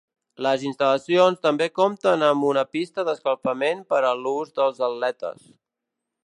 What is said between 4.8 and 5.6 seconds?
atletes.